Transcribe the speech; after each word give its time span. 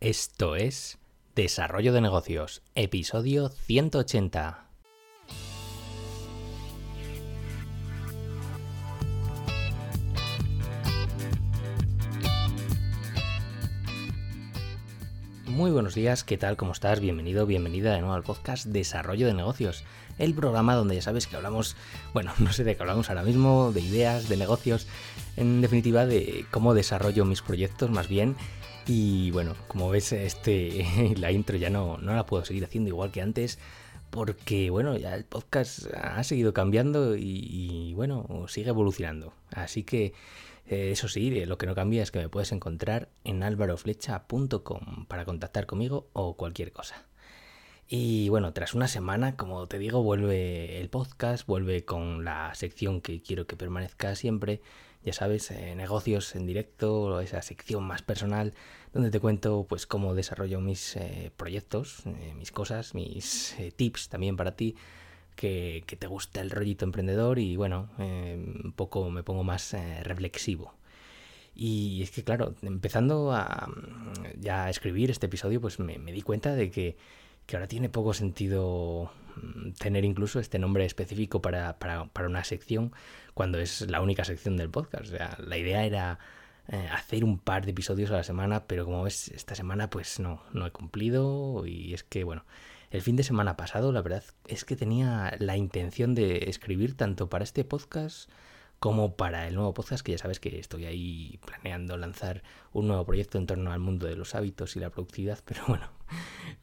Esto 0.00 0.56
es 0.56 0.98
Desarrollo 1.34 1.92
de 1.92 2.00
Negocios, 2.00 2.62
episodio 2.74 3.50
180. 3.50 4.69
Muy 15.60 15.72
buenos 15.72 15.94
días, 15.94 16.24
¿qué 16.24 16.38
tal? 16.38 16.56
¿Cómo 16.56 16.72
estás? 16.72 17.00
Bienvenido, 17.00 17.44
bienvenida 17.44 17.92
de 17.92 18.00
nuevo 18.00 18.14
al 18.14 18.22
podcast 18.22 18.64
Desarrollo 18.64 19.26
de 19.26 19.34
Negocios, 19.34 19.84
el 20.16 20.32
programa 20.32 20.74
donde 20.74 20.94
ya 20.94 21.02
sabes 21.02 21.26
que 21.26 21.36
hablamos, 21.36 21.76
bueno, 22.14 22.32
no 22.38 22.50
sé 22.54 22.64
de 22.64 22.76
qué 22.76 22.82
hablamos 22.82 23.10
ahora 23.10 23.24
mismo, 23.24 23.70
de 23.70 23.82
ideas, 23.82 24.30
de 24.30 24.38
negocios, 24.38 24.86
en 25.36 25.60
definitiva 25.60 26.06
de 26.06 26.46
cómo 26.50 26.72
desarrollo 26.72 27.26
mis 27.26 27.42
proyectos 27.42 27.90
más 27.90 28.08
bien. 28.08 28.36
Y 28.86 29.32
bueno, 29.32 29.54
como 29.68 29.90
ves, 29.90 30.12
este, 30.12 31.14
la 31.18 31.30
intro 31.30 31.58
ya 31.58 31.68
no, 31.68 31.98
no 31.98 32.14
la 32.14 32.24
puedo 32.24 32.42
seguir 32.46 32.64
haciendo 32.64 32.88
igual 32.88 33.10
que 33.10 33.20
antes, 33.20 33.58
porque 34.08 34.70
bueno, 34.70 34.96
ya 34.96 35.14
el 35.14 35.24
podcast 35.24 35.92
ha 35.94 36.24
seguido 36.24 36.54
cambiando 36.54 37.16
y, 37.16 37.92
bueno, 37.94 38.26
sigue 38.48 38.70
evolucionando. 38.70 39.34
Así 39.50 39.82
que 39.82 40.14
eh, 40.70 40.92
eso 40.92 41.08
sí, 41.08 41.44
lo 41.44 41.58
que 41.58 41.66
no 41.66 41.74
cambia 41.74 42.02
es 42.02 42.10
que 42.10 42.20
me 42.20 42.28
puedes 42.28 42.52
encontrar 42.52 43.08
en 43.24 43.42
alvaroflecha.com 43.42 45.06
para 45.06 45.24
contactar 45.24 45.66
conmigo 45.66 46.08
o 46.12 46.36
cualquier 46.36 46.72
cosa. 46.72 47.06
Y 47.92 48.28
bueno, 48.28 48.52
tras 48.52 48.72
una 48.74 48.86
semana, 48.86 49.36
como 49.36 49.66
te 49.66 49.80
digo, 49.80 50.04
vuelve 50.04 50.80
el 50.80 50.88
podcast, 50.88 51.44
vuelve 51.44 51.84
con 51.84 52.24
la 52.24 52.54
sección 52.54 53.00
que 53.00 53.20
quiero 53.20 53.48
que 53.48 53.56
permanezca 53.56 54.14
siempre, 54.14 54.60
ya 55.02 55.12
sabes, 55.12 55.50
eh, 55.50 55.74
negocios 55.74 56.36
en 56.36 56.46
directo, 56.46 57.20
esa 57.20 57.42
sección 57.42 57.82
más 57.82 58.02
personal, 58.02 58.54
donde 58.92 59.10
te 59.10 59.18
cuento 59.18 59.66
pues 59.68 59.88
cómo 59.88 60.14
desarrollo 60.14 60.60
mis 60.60 60.94
eh, 60.94 61.32
proyectos, 61.36 62.04
eh, 62.06 62.32
mis 62.36 62.52
cosas, 62.52 62.94
mis 62.94 63.56
tips 63.74 64.08
también 64.08 64.36
para 64.36 64.54
ti, 64.54 64.76
que, 65.40 65.96
te 65.98 66.06
gusta 66.06 66.42
el 66.42 66.50
rollito 66.50 66.84
emprendedor 66.84 67.38
y 67.38 67.56
bueno, 67.56 67.88
un 67.98 68.74
poco 68.76 69.10
me 69.10 69.22
pongo 69.22 69.42
más 69.42 69.74
reflexivo. 70.02 70.74
Y 71.54 72.02
es 72.02 72.10
que 72.10 72.22
claro, 72.24 72.54
empezando 72.62 73.32
a 73.32 73.68
ya 74.38 74.66
a 74.66 74.70
escribir 74.70 75.10
este 75.10 75.26
episodio, 75.26 75.60
pues 75.60 75.78
me, 75.78 75.98
me 75.98 76.12
di 76.12 76.22
cuenta 76.22 76.54
de 76.54 76.70
que, 76.70 76.96
que 77.46 77.56
ahora 77.56 77.68
tiene 77.68 77.88
poco 77.88 78.12
sentido 78.12 79.10
mm, 79.36 79.72
tener 79.72 80.04
incluso 80.04 80.40
este 80.40 80.58
nombre 80.58 80.84
específico 80.84 81.40
para, 81.40 81.78
para, 81.78 82.04
para 82.06 82.28
una 82.28 82.44
sección 82.44 82.92
cuando 83.34 83.58
es 83.58 83.80
la 83.90 84.02
única 84.02 84.24
sección 84.24 84.56
del 84.58 84.70
podcast. 84.70 85.04
O 85.06 85.16
sea, 85.16 85.38
la 85.38 85.56
idea 85.56 85.84
era 85.84 86.18
eh, 86.68 86.88
hacer 86.92 87.24
un 87.24 87.38
par 87.38 87.64
de 87.64 87.72
episodios 87.72 88.10
a 88.10 88.16
la 88.16 88.24
semana, 88.24 88.64
pero 88.66 88.84
como 88.84 89.04
ves, 89.04 89.28
esta 89.28 89.54
semana 89.54 89.88
pues 89.90 90.20
no, 90.20 90.42
no 90.52 90.66
he 90.66 90.70
cumplido 90.70 91.66
y 91.66 91.94
es 91.94 92.04
que, 92.04 92.24
bueno, 92.24 92.44
el 92.90 93.02
fin 93.02 93.16
de 93.16 93.22
semana 93.22 93.56
pasado 93.56 93.92
la 93.92 94.02
verdad 94.02 94.24
es 94.46 94.64
que 94.64 94.76
tenía 94.76 95.34
la 95.38 95.56
intención 95.56 96.14
de 96.14 96.48
escribir 96.48 96.96
tanto 96.96 97.28
para 97.28 97.44
este 97.44 97.64
podcast 97.64 98.30
como 98.78 99.14
para 99.14 99.46
el 99.46 99.54
nuevo 99.54 99.74
podcast, 99.74 100.02
que 100.02 100.12
ya 100.12 100.18
sabes 100.18 100.40
que 100.40 100.58
estoy 100.58 100.86
ahí 100.86 101.38
planeando 101.44 101.98
lanzar 101.98 102.42
un 102.72 102.88
nuevo 102.88 103.04
proyecto 103.04 103.36
en 103.36 103.46
torno 103.46 103.72
al 103.72 103.78
mundo 103.80 104.06
de 104.06 104.16
los 104.16 104.34
hábitos 104.34 104.74
y 104.74 104.80
la 104.80 104.88
productividad, 104.88 105.38
pero 105.44 105.62
bueno, 105.68 105.90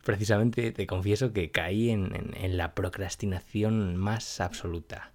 precisamente 0.03 0.71
te 0.71 0.87
confieso 0.87 1.31
que 1.31 1.51
caí 1.51 1.91
en 1.91 2.57
la 2.57 2.73
procrastinación 2.73 3.97
más 3.97 4.41
absoluta. 4.41 5.11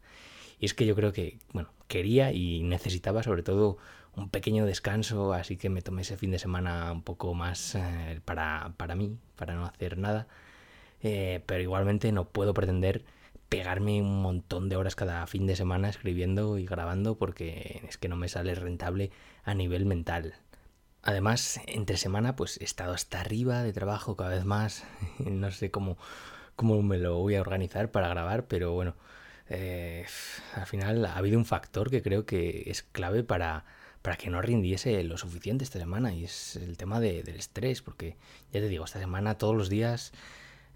Y 0.63 0.67
es 0.67 0.75
que 0.75 0.87
yo 0.87 0.95
creo 0.95 1.13
que, 1.13 1.39
bueno, 1.53 1.71
quería 1.89 2.33
y 2.33 2.63
necesitaba 2.63 3.25
sobre 3.25 3.43
todo 3.43 3.79
un 4.15 4.29
pequeño 4.29 4.65
descanso, 4.65 5.33
así 5.33 5.57
que 5.57 5.69
me 5.71 5.83
tomé 5.83 6.03
ese 6.03 6.17
fin 6.17 6.31
de 6.31 6.39
semana 6.39 6.93
un 6.93 7.03
poco 7.03 7.35
más 7.35 7.75
eh, 7.75 8.21
para, 8.25 8.73
para, 8.77 8.95
mí, 8.95 9.19
para 9.35 9.57
no 9.57 9.67
hacer 9.67 9.99
nada. 9.99 10.29
Eh, 11.03 11.43
pero 11.47 11.63
igualmente 11.63 12.13
no 12.13 12.29
puedo 12.29 12.55
pretender 12.55 13.05
pegarme 13.49 14.01
un 14.01 14.23
montón 14.23 14.69
de 14.69 14.77
horas 14.77 14.95
cada 14.97 15.27
fin 15.27 15.47
de 15.47 15.57
semana 15.57 15.91
escribiendo 15.91 16.59
y 16.59 16.65
grabando 16.65 17.19
porque 17.19 17.83
es 17.87 17.99
que 17.99 18.09
no 18.09 18.17
me 18.17 18.29
sale 18.29 18.55
rentable 18.55 19.11
a 19.45 19.55
nivel 19.55 19.85
mental. 19.85 20.35
Además, 21.03 21.61
entre 21.67 21.97
semana 21.97 22.37
pues 22.37 22.61
he 22.61 22.65
estado 22.65 22.95
hasta 22.95 23.21
arriba 23.21 23.63
de 23.63 23.73
trabajo 23.73 24.17
cada 24.17 24.31
vez 24.31 24.45
más. 24.45 24.85
no 25.19 25.51
sé 25.51 25.71
cómo, 25.71 25.99
cómo 26.57 26.83
me 26.83 26.99
lo 26.99 27.19
voy 27.19 27.35
a 27.35 27.41
organizar 27.41 27.91
para 27.91 28.09
grabar, 28.09 28.47
pero 28.47 28.73
bueno, 28.73 28.95
eh, 29.49 30.07
al 30.55 30.67
final 30.67 31.05
ha 31.05 31.17
habido 31.17 31.39
un 31.39 31.45
factor 31.45 31.91
que 31.91 32.03
creo 32.03 32.25
que 32.25 32.65
es 32.71 32.85
clave 32.85 33.25
para, 33.25 33.65
para 34.01 34.17
que 34.17 34.31
no 34.31 34.41
rindiese 34.41 35.03
lo 35.05 35.19
suficiente 35.19 35.65
esta 35.65 35.79
semana 35.79 36.15
y 36.15 36.25
es 36.25 36.57
el 36.57 36.77
tema 36.77 37.01
del 37.01 37.29
estrés, 37.29 37.83
porque 37.83 38.17
ya 38.53 38.61
te 38.61 38.69
digo, 38.69 38.85
esta 38.85 38.99
semana 38.99 39.37
todos 39.37 39.57
los 39.57 39.69
días 39.69 40.13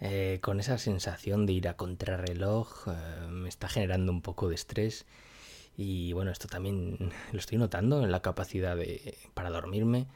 eh, 0.01 0.39
con 0.43 0.61
esa 0.61 0.79
sensación 0.79 1.47
de 1.47 1.53
ir 1.55 1.69
a 1.69 1.77
contrarreloj 1.77 2.89
eh, 2.89 3.29
me 3.31 3.49
está 3.49 3.69
generando 3.69 4.13
un 4.13 4.23
poco 4.23 4.49
de 4.49 4.55
estrés. 4.55 5.07
Y 5.77 6.13
bueno, 6.13 6.31
esto 6.31 6.49
también 6.49 7.13
lo 7.33 7.39
estoy 7.39 7.59
notando 7.59 8.03
en 8.03 8.11
la 8.11 8.23
capacidad 8.23 8.77
de, 8.77 9.17
para 9.35 9.51
dormirme 9.51 10.07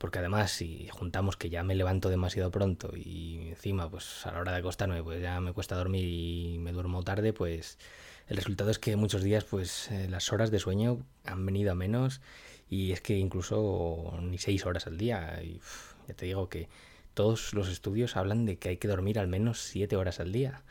porque 0.00 0.18
además 0.18 0.50
si 0.50 0.88
juntamos 0.88 1.36
que 1.36 1.50
ya 1.50 1.62
me 1.62 1.74
levanto 1.74 2.08
demasiado 2.08 2.50
pronto 2.50 2.92
y 2.96 3.48
encima 3.50 3.90
pues 3.90 4.24
a 4.26 4.32
la 4.32 4.40
hora 4.40 4.52
de 4.52 4.58
acostarme 4.58 5.02
pues 5.02 5.20
ya 5.20 5.42
me 5.42 5.52
cuesta 5.52 5.76
dormir 5.76 6.06
y 6.06 6.56
me 6.58 6.72
duermo 6.72 7.02
tarde, 7.02 7.34
pues 7.34 7.78
el 8.26 8.38
resultado 8.38 8.70
es 8.70 8.78
que 8.78 8.96
muchos 8.96 9.22
días 9.22 9.44
pues 9.44 9.90
eh, 9.90 10.08
las 10.08 10.32
horas 10.32 10.50
de 10.50 10.58
sueño 10.58 11.04
han 11.26 11.44
venido 11.44 11.72
a 11.72 11.74
menos 11.74 12.22
y 12.70 12.92
es 12.92 13.02
que 13.02 13.18
incluso 13.18 14.16
ni 14.22 14.38
seis 14.38 14.64
horas 14.64 14.86
al 14.86 14.96
día. 14.96 15.38
Y 15.42 15.60
ya 16.08 16.14
te 16.14 16.24
digo 16.24 16.48
que 16.48 16.70
todos 17.14 17.54
los 17.54 17.68
estudios 17.68 18.16
hablan 18.16 18.46
de 18.46 18.58
que 18.58 18.70
hay 18.70 18.76
que 18.76 18.88
dormir 18.88 19.18
al 19.18 19.28
menos 19.28 19.60
siete 19.60 19.96
horas 19.96 20.20
al 20.20 20.32
día 20.32 20.62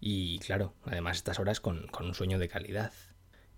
y 0.00 0.38
claro, 0.40 0.74
además 0.84 1.18
estas 1.18 1.38
horas 1.38 1.60
con, 1.60 1.86
con 1.88 2.06
un 2.06 2.14
sueño 2.14 2.38
de 2.38 2.48
calidad 2.48 2.92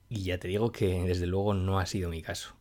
y 0.08 0.24
ya 0.24 0.38
te 0.38 0.48
digo 0.48 0.72
que 0.72 1.02
desde 1.04 1.26
luego 1.26 1.54
no 1.54 1.78
ha 1.78 1.86
sido 1.86 2.10
mi 2.10 2.22
caso. 2.22 2.54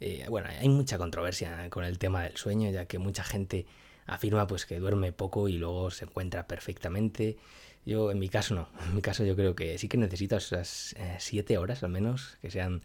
Eh, 0.00 0.26
bueno, 0.28 0.48
hay 0.48 0.68
mucha 0.68 0.98
controversia 0.98 1.68
con 1.70 1.84
el 1.84 1.98
tema 1.98 2.22
del 2.22 2.36
sueño, 2.36 2.70
ya 2.70 2.86
que 2.86 2.98
mucha 2.98 3.24
gente 3.24 3.66
afirma 4.06 4.46
pues 4.46 4.66
que 4.66 4.78
duerme 4.78 5.12
poco 5.12 5.48
y 5.48 5.54
luego 5.54 5.90
se 5.90 6.04
encuentra 6.04 6.46
perfectamente. 6.46 7.38
Yo 7.84 8.10
en 8.10 8.18
mi 8.18 8.28
caso 8.28 8.54
no, 8.54 8.68
en 8.86 8.94
mi 8.94 9.02
caso 9.02 9.24
yo 9.24 9.36
creo 9.36 9.54
que 9.56 9.78
sí 9.78 9.88
que 9.88 9.96
necesito 9.96 10.36
esas 10.36 10.94
eh, 10.98 11.16
siete 11.18 11.58
horas 11.58 11.82
al 11.82 11.90
menos 11.90 12.36
que 12.42 12.50
sean 12.50 12.82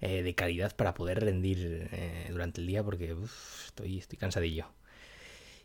eh, 0.00 0.22
de 0.22 0.34
calidad 0.34 0.74
para 0.76 0.94
poder 0.94 1.20
rendir 1.20 1.88
durante 2.30 2.60
el 2.60 2.66
día 2.66 2.82
porque 2.84 3.16
estoy, 3.66 3.98
estoy 3.98 4.18
cansadillo. 4.18 4.66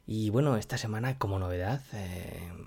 Y 0.06 0.30
bueno, 0.30 0.58
esta 0.58 0.78
semana 0.78 1.18
como 1.18 1.40
novedad 1.40 1.82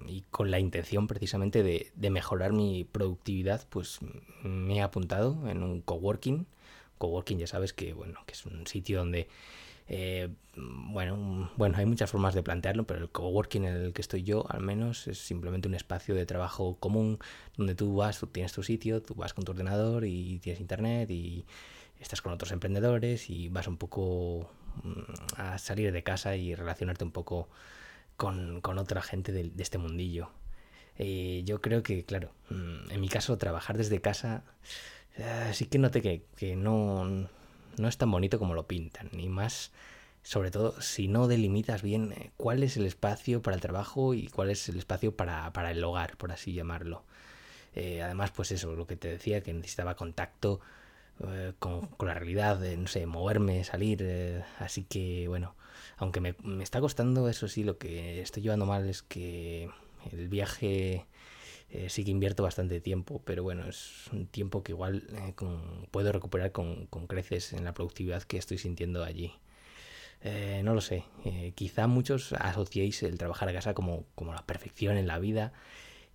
y 0.06 0.22
con 0.30 0.50
la 0.50 0.58
intención 0.58 1.06
precisamente 1.06 1.62
de, 1.62 1.92
de, 1.94 2.10
mejorar 2.10 2.52
mi 2.52 2.84
productividad, 2.84 3.66
pues 3.68 3.98
me 4.42 4.76
he 4.76 4.82
apuntado 4.82 5.48
en 5.48 5.62
un 5.62 5.82
coworking. 5.82 6.46
Coworking 6.98 7.38
ya 7.38 7.46
sabes 7.46 7.74
que 7.74 7.92
bueno 7.92 8.20
que 8.26 8.32
es 8.32 8.46
un 8.46 8.66
sitio 8.66 8.98
donde 8.98 9.28
eh, 9.88 10.28
bueno, 10.56 11.50
bueno, 11.56 11.78
hay 11.78 11.86
muchas 11.86 12.10
formas 12.10 12.34
de 12.34 12.42
plantearlo, 12.42 12.86
pero 12.86 13.00
el 13.00 13.10
coworking 13.10 13.64
en 13.64 13.74
el 13.74 13.92
que 13.92 14.02
estoy 14.02 14.22
yo, 14.24 14.44
al 14.50 14.60
menos, 14.60 15.06
es 15.06 15.18
simplemente 15.18 15.68
un 15.68 15.74
espacio 15.74 16.14
de 16.14 16.26
trabajo 16.26 16.76
común 16.80 17.18
donde 17.56 17.74
tú 17.74 17.94
vas, 17.96 18.18
tú 18.18 18.26
tienes 18.26 18.52
tu 18.52 18.62
sitio, 18.62 19.02
tú 19.02 19.14
vas 19.14 19.34
con 19.34 19.44
tu 19.44 19.52
ordenador 19.52 20.04
y 20.04 20.38
tienes 20.40 20.60
internet 20.60 21.10
y 21.10 21.44
estás 22.00 22.20
con 22.20 22.32
otros 22.32 22.52
emprendedores 22.52 23.30
y 23.30 23.48
vas 23.48 23.68
un 23.68 23.76
poco 23.76 24.50
a 25.36 25.58
salir 25.58 25.92
de 25.92 26.02
casa 26.02 26.36
y 26.36 26.54
relacionarte 26.54 27.04
un 27.04 27.12
poco 27.12 27.48
con, 28.16 28.60
otra 28.64 29.02
gente 29.02 29.32
de, 29.32 29.50
este 29.58 29.78
mundillo. 29.78 30.30
Eh, 30.98 31.42
yo 31.44 31.60
creo 31.60 31.82
que, 31.82 32.04
claro, 32.04 32.32
mm, 32.50 32.90
en 32.90 33.00
mi 33.00 33.08
caso, 33.08 33.36
trabajar 33.38 33.76
desde 33.76 34.00
casa 34.00 34.44
Así 35.48 35.66
que 35.66 35.78
noté 35.78 36.02
que, 36.02 36.22
que 36.36 36.56
no, 36.56 37.04
no 37.04 37.88
es 37.88 37.96
tan 37.96 38.10
bonito 38.10 38.38
como 38.38 38.54
lo 38.54 38.66
pintan, 38.66 39.08
ni 39.12 39.28
más, 39.28 39.72
sobre 40.22 40.50
todo 40.50 40.80
si 40.82 41.08
no 41.08 41.26
delimitas 41.26 41.82
bien 41.82 42.12
eh, 42.12 42.30
cuál 42.36 42.62
es 42.62 42.76
el 42.76 42.84
espacio 42.86 43.40
para 43.42 43.54
el 43.54 43.62
trabajo 43.62 44.12
y 44.14 44.28
cuál 44.28 44.50
es 44.50 44.68
el 44.68 44.78
espacio 44.78 45.16
para, 45.16 45.52
para 45.52 45.70
el 45.70 45.82
hogar, 45.82 46.16
por 46.18 46.32
así 46.32 46.52
llamarlo. 46.52 47.04
Eh, 47.74 48.02
además, 48.02 48.30
pues 48.30 48.52
eso, 48.52 48.74
lo 48.74 48.86
que 48.86 48.96
te 48.96 49.08
decía, 49.08 49.42
que 49.42 49.52
necesitaba 49.54 49.96
contacto 49.96 50.60
eh, 51.24 51.52
con, 51.58 51.86
con, 51.86 52.08
la 52.08 52.14
realidad, 52.14 52.60
no 52.60 52.86
sé, 52.86 53.06
moverme, 53.06 53.64
salir, 53.64 54.44
así 54.58 54.84
que 54.84 55.28
bueno, 55.28 55.54
aunque 55.96 56.20
me, 56.20 56.34
me 56.42 56.64
está 56.64 56.80
costando, 56.80 57.28
eso 57.28 57.48
sí, 57.48 57.64
lo 57.64 57.78
que 57.78 58.20
estoy 58.20 58.42
llevando 58.42 58.66
mal 58.66 58.88
es 58.88 59.02
que 59.02 59.70
el 60.12 60.28
viaje 60.28 61.06
eh, 61.68 61.88
sí 61.88 62.04
que 62.04 62.10
invierto 62.12 62.44
bastante 62.44 62.80
tiempo, 62.80 63.20
pero 63.24 63.42
bueno, 63.42 63.68
es 63.68 64.06
un 64.12 64.26
tiempo 64.26 64.62
que 64.62 64.72
igual 64.72 65.06
eh, 65.12 65.34
puedo 65.90 66.12
recuperar 66.12 66.52
con, 66.52 66.86
creces 67.08 67.52
en 67.52 67.64
la 67.64 67.74
productividad 67.74 68.22
que 68.22 68.38
estoy 68.38 68.58
sintiendo 68.58 69.02
allí. 69.02 69.32
Eh, 70.22 70.62
no 70.64 70.74
lo 70.74 70.80
sé, 70.80 71.04
quizá 71.54 71.86
muchos 71.86 72.32
asociéis 72.32 73.02
el 73.02 73.18
trabajar 73.18 73.48
a 73.48 73.52
casa 73.52 73.74
como, 73.74 74.06
como 74.14 74.32
la 74.32 74.46
perfección 74.46 74.96
en 74.96 75.06
la 75.06 75.18
vida 75.18 75.52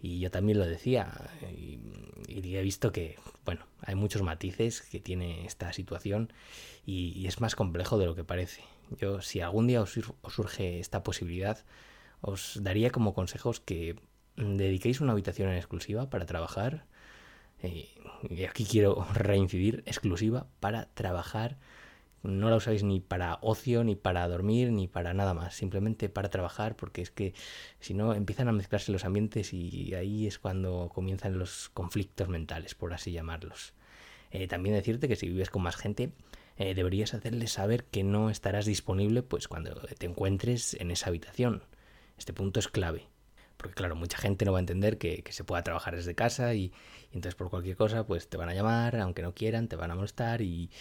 y 0.01 0.19
yo 0.19 0.31
también 0.31 0.57
lo 0.57 0.65
decía 0.65 1.30
y, 1.51 1.80
he 2.27 2.62
visto 2.63 2.92
que, 2.92 3.18
bueno, 3.45 3.65
hay 3.81 3.95
muchos 3.95 4.21
matices 4.24 4.81
que 4.81 5.00
tiene 5.00 5.45
esta 5.45 5.74
situación 5.74 6.33
y, 6.86 7.25
es 7.27 7.39
más 7.39 7.56
complejo 7.56 7.98
de 7.98 8.06
lo 8.06 8.15
que 8.15 8.24
parece. 8.24 8.63
Yo, 9.00 9.21
si 9.21 9.42
algún 9.42 9.68
día 9.68 9.81
os, 9.81 9.98
surge 10.30 10.80
esta 10.80 11.03
posibilidad, 11.03 11.63
os 12.19 12.59
daría 12.62 12.89
como 12.89 13.13
consejos 13.13 13.59
que 13.59 13.95
dediquéis 14.36 15.01
una 15.01 15.13
habitación 15.13 15.50
en 15.50 15.57
exclusiva 15.57 16.09
para 16.09 16.25
trabajar. 16.25 16.86
Eh, 17.62 17.89
y 18.30 18.45
aquí 18.45 18.65
quiero 18.65 19.06
reincidir, 19.13 19.83
exclusiva 19.86 20.48
para 20.59 20.88
trabajar 20.94 21.57
no 22.24 22.50
la 22.50 22.56
usáis 22.56 22.84
ni 22.84 23.00
para 23.00 23.40
ocio, 23.42 23.84
ni 23.84 23.96
para 23.96 24.28
dormir, 24.28 24.72
ni 24.72 24.88
para 24.88 25.14
nada 25.14 25.34
más, 25.34 25.56
simplemente 25.56 26.10
para 26.10 26.30
trabajar, 26.30 26.76
porque 26.76 27.02
es 27.02 27.12
que 27.12 27.34
si 27.80 27.94
no 27.94 28.14
empiezan 28.14 28.48
a 28.48 28.52
mezclarse 28.52 28.92
los 28.92 29.06
ambientes 29.06 29.54
y 29.54 29.94
ahí 29.96 30.28
es 30.28 30.40
cuando 30.40 30.90
comienzan 30.94 31.40
los 31.40 31.70
conflictos 31.70 32.30
mentales, 32.30 32.76
por 32.76 32.94
así 32.94 33.12
llamarlos. 33.12 33.74
Eh, 34.32 34.48
también 34.48 34.76
decirte 34.76 35.08
que 35.08 35.16
si 35.16 35.28
vives 35.28 35.50
con 35.50 35.62
más 35.62 35.76
gente, 35.76 36.12
eh, 36.58 36.74
deberías 36.74 37.14
hacerles 37.14 37.52
saber 37.52 37.86
que 37.86 38.04
no 38.04 38.30
estarás 38.30 38.66
disponible 38.66 39.24
pues 39.24 39.48
cuando 39.48 39.76
te 39.98 40.06
encuentres 40.06 40.74
en 40.76 40.92
esa 40.92 41.08
habitación. 41.10 41.64
Este 42.18 42.34
punto 42.34 42.60
es 42.60 42.68
clave. 42.68 43.08
Porque 43.58 43.76
claro, 43.76 43.96
mucha 43.96 44.18
gente 44.18 44.46
no 44.46 44.54
va 44.54 44.60
a 44.60 44.62
entender 44.62 44.98
que, 44.98 45.24
se 45.30 45.44
pueda 45.44 45.64
trabajar 45.64 45.96
desde 45.96 46.16
casa 46.16 46.54
y, 46.56 46.66
y, 46.66 46.74
entonces 47.14 47.36
por 47.36 47.50
cualquier 47.50 47.76
cosa 47.76 48.08
pues 48.08 48.28
te 48.28 48.38
van 48.38 48.50
a 48.50 48.56
llamar, 48.56 48.96
aunque 48.98 49.22
no 49.22 49.36
quieran, 49.36 49.68
te 49.68 49.76
van 49.76 49.92
a 49.92 49.96
molestar 49.96 50.42
y, 50.42 50.72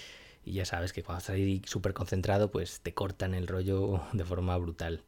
y 0.44 0.52
ya 0.54 0.64
sabes 0.64 0.92
que 0.92 1.02
cuando 1.02 1.20
estás 1.20 1.36
ahí 1.36 1.62
súper 1.66 1.92
concentrado, 1.94 2.50
pues 2.50 2.80
te 2.80 2.94
cortan 2.94 3.34
el 3.34 3.46
rollo 3.46 4.02
de 4.12 4.24
forma 4.24 4.56
brutal. 4.56 5.02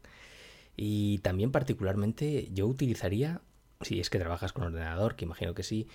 Y 0.75 1.19
también 1.19 1.51
particularmente 1.51 2.49
yo 2.53 2.67
utilizaría, 2.67 3.41
si 3.81 3.99
es 3.99 4.09
que 4.09 4.19
trabajas 4.19 4.53
con 4.53 4.63
ordenador, 4.63 5.15
que 5.15 5.25
imagino 5.25 5.53
que 5.53 5.63
sí, 5.63 5.87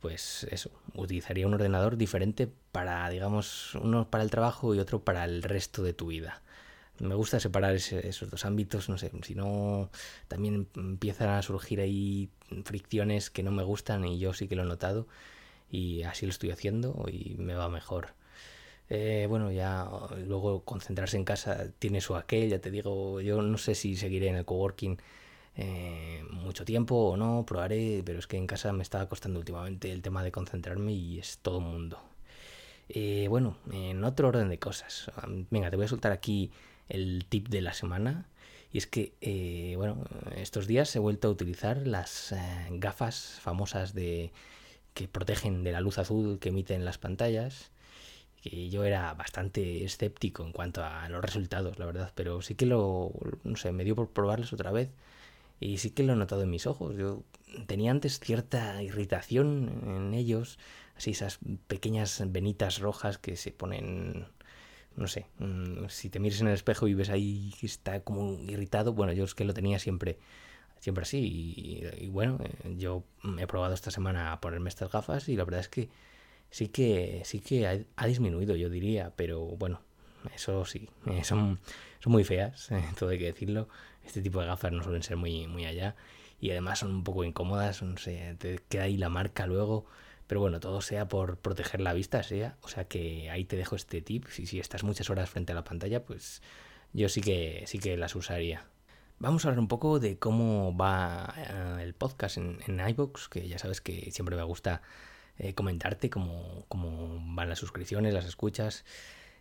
pues 0.00 0.46
eso, 0.50 0.70
utilizaría 0.94 1.46
un 1.46 1.54
ordenador 1.54 1.96
diferente 1.96 2.48
para, 2.72 3.08
digamos, 3.10 3.74
uno 3.76 4.08
para 4.10 4.24
el 4.24 4.30
trabajo 4.30 4.74
y 4.74 4.78
otro 4.80 5.02
para 5.04 5.24
el 5.24 5.42
resto 5.42 5.82
de 5.82 5.92
tu 5.92 6.08
vida. 6.08 6.42
Me 7.00 7.14
gusta 7.14 7.40
separar 7.40 7.74
esos 7.74 8.30
dos 8.30 8.44
ámbitos, 8.44 8.88
no 8.88 8.98
sé, 8.98 9.12
si 9.22 9.34
no, 9.34 9.90
también 10.28 10.68
empiezan 10.76 11.30
a 11.30 11.42
surgir 11.42 11.80
ahí 11.80 12.28
fricciones 12.64 13.30
que 13.30 13.42
no 13.44 13.52
me 13.52 13.62
gustan 13.62 14.04
y 14.04 14.18
yo 14.18 14.34
sí 14.34 14.48
que 14.48 14.56
lo 14.56 14.62
he 14.62 14.66
notado 14.66 15.06
y 15.70 16.02
así 16.02 16.26
lo 16.26 16.30
estoy 16.30 16.50
haciendo 16.50 17.06
y 17.10 17.36
me 17.38 17.54
va 17.54 17.68
mejor. 17.68 18.17
Eh, 18.90 19.26
bueno, 19.28 19.50
ya 19.52 19.88
luego 20.26 20.64
concentrarse 20.64 21.16
en 21.16 21.24
casa 21.24 21.70
tiene 21.78 22.00
su 22.00 22.16
aquel, 22.16 22.48
ya 22.50 22.60
te 22.60 22.70
digo, 22.70 23.20
yo 23.20 23.42
no 23.42 23.58
sé 23.58 23.74
si 23.74 23.96
seguiré 23.96 24.28
en 24.28 24.36
el 24.36 24.44
coworking 24.44 24.98
eh, 25.56 26.24
mucho 26.30 26.64
tiempo 26.64 26.94
o 26.96 27.16
no, 27.16 27.44
probaré, 27.46 28.02
pero 28.04 28.18
es 28.18 28.26
que 28.26 28.36
en 28.36 28.46
casa 28.46 28.72
me 28.72 28.82
estaba 28.82 29.08
costando 29.08 29.38
últimamente 29.40 29.92
el 29.92 30.02
tema 30.02 30.22
de 30.22 30.32
concentrarme 30.32 30.92
y 30.92 31.18
es 31.18 31.38
todo 31.38 31.58
un 31.58 31.70
mundo. 31.70 32.00
Eh, 32.88 33.26
bueno, 33.28 33.58
en 33.72 34.02
otro 34.04 34.28
orden 34.28 34.48
de 34.48 34.58
cosas, 34.58 35.10
venga, 35.50 35.70
te 35.70 35.76
voy 35.76 35.84
a 35.86 35.88
soltar 35.88 36.12
aquí 36.12 36.50
el 36.88 37.26
tip 37.28 37.48
de 37.48 37.60
la 37.60 37.74
semana. 37.74 38.26
Y 38.72 38.78
es 38.78 38.86
que, 38.86 39.74
bueno, 39.76 40.04
estos 40.36 40.66
días 40.66 40.94
he 40.94 40.98
vuelto 40.98 41.28
a 41.28 41.30
utilizar 41.30 41.86
las 41.86 42.34
gafas 42.70 43.38
famosas 43.40 43.94
de 43.94 44.30
que 44.94 45.08
protegen 45.08 45.64
de 45.64 45.72
la 45.72 45.80
luz 45.80 45.98
azul 45.98 46.38
que 46.38 46.50
emiten 46.50 46.84
las 46.84 46.98
pantallas 46.98 47.70
que 48.48 48.70
yo 48.70 48.84
era 48.84 49.14
bastante 49.14 49.84
escéptico 49.84 50.44
en 50.44 50.52
cuanto 50.52 50.82
a 50.84 51.08
los 51.08 51.22
resultados, 51.22 51.78
la 51.78 51.86
verdad, 51.86 52.12
pero 52.14 52.42
sí 52.42 52.54
que 52.54 52.66
lo, 52.66 53.12
no 53.44 53.56
sé, 53.56 53.72
me 53.72 53.84
dio 53.84 53.94
por 53.94 54.10
probarlos 54.10 54.52
otra 54.52 54.72
vez 54.72 54.90
y 55.60 55.78
sí 55.78 55.90
que 55.90 56.02
lo 56.02 56.12
he 56.14 56.16
notado 56.16 56.42
en 56.42 56.50
mis 56.50 56.66
ojos. 56.66 56.96
Yo 56.96 57.22
tenía 57.66 57.90
antes 57.90 58.20
cierta 58.20 58.82
irritación 58.82 59.82
en 59.84 60.14
ellos, 60.14 60.58
así 60.96 61.10
esas 61.12 61.38
pequeñas 61.66 62.22
venitas 62.28 62.78
rojas 62.80 63.18
que 63.18 63.36
se 63.36 63.50
ponen, 63.52 64.26
no 64.96 65.08
sé, 65.08 65.26
mm, 65.38 65.88
si 65.88 66.10
te 66.10 66.18
miras 66.20 66.40
en 66.40 66.48
el 66.48 66.54
espejo 66.54 66.88
y 66.88 66.94
ves 66.94 67.10
ahí 67.10 67.52
que 67.60 67.66
está 67.66 68.00
como 68.00 68.32
irritado, 68.40 68.92
bueno, 68.92 69.12
yo 69.12 69.24
es 69.24 69.34
que 69.34 69.44
lo 69.44 69.54
tenía 69.54 69.78
siempre 69.78 70.18
siempre 70.80 71.02
así 71.02 71.18
y, 71.18 72.04
y 72.04 72.08
bueno, 72.08 72.38
eh, 72.40 72.76
yo 72.78 73.02
he 73.38 73.46
probado 73.48 73.74
esta 73.74 73.90
semana 73.90 74.32
a 74.32 74.40
ponerme 74.40 74.68
estas 74.68 74.92
gafas 74.92 75.28
y 75.28 75.36
la 75.36 75.44
verdad 75.44 75.60
es 75.60 75.68
que 75.68 75.88
sí 76.50 76.68
que, 76.68 77.22
sí 77.24 77.40
que 77.40 77.86
ha, 77.96 78.06
disminuido, 78.06 78.56
yo 78.56 78.70
diría, 78.70 79.12
pero 79.16 79.40
bueno, 79.40 79.80
eso 80.34 80.64
sí, 80.64 80.88
eh, 81.06 81.24
son, 81.24 81.58
son 82.00 82.12
muy 82.12 82.24
feas, 82.24 82.70
eh, 82.72 82.84
todo 82.98 83.10
hay 83.10 83.18
que 83.18 83.26
decirlo. 83.26 83.68
Este 84.04 84.22
tipo 84.22 84.40
de 84.40 84.46
gafas 84.46 84.72
no 84.72 84.82
suelen 84.82 85.02
ser 85.02 85.16
muy, 85.16 85.46
muy 85.46 85.66
allá 85.66 85.94
y 86.40 86.50
además 86.50 86.78
son 86.78 86.94
un 86.94 87.04
poco 87.04 87.24
incómodas, 87.24 87.82
no 87.82 87.96
sé, 87.98 88.36
te 88.38 88.60
queda 88.68 88.84
ahí 88.84 88.96
la 88.96 89.08
marca 89.08 89.46
luego. 89.46 89.86
Pero 90.26 90.40
bueno, 90.40 90.60
todo 90.60 90.82
sea 90.82 91.08
por 91.08 91.38
proteger 91.38 91.80
la 91.80 91.94
vista, 91.94 92.22
sea. 92.22 92.56
O 92.62 92.68
sea 92.68 92.84
que 92.84 93.30
ahí 93.30 93.44
te 93.44 93.56
dejo 93.56 93.76
este 93.76 94.02
tip. 94.02 94.26
Si, 94.28 94.46
si 94.46 94.60
estás 94.60 94.84
muchas 94.84 95.08
horas 95.08 95.30
frente 95.30 95.52
a 95.52 95.54
la 95.54 95.64
pantalla, 95.64 96.04
pues 96.04 96.42
yo 96.92 97.08
sí 97.08 97.22
que, 97.22 97.64
sí 97.66 97.78
que 97.78 97.96
las 97.96 98.14
usaría. 98.14 98.66
Vamos 99.18 99.44
a 99.44 99.48
hablar 99.48 99.58
un 99.58 99.68
poco 99.68 99.98
de 99.98 100.18
cómo 100.18 100.76
va 100.76 101.34
eh, 101.36 101.82
el 101.82 101.94
podcast 101.94 102.36
en, 102.36 102.58
en 102.66 102.88
iVoox, 102.88 103.28
que 103.28 103.48
ya 103.48 103.58
sabes 103.58 103.80
que 103.80 104.10
siempre 104.12 104.36
me 104.36 104.42
gusta 104.42 104.82
eh, 105.38 105.54
comentarte 105.54 106.10
cómo, 106.10 106.64
cómo, 106.68 107.20
van 107.34 107.48
las 107.48 107.58
suscripciones, 107.58 108.12
las 108.14 108.24
escuchas. 108.24 108.84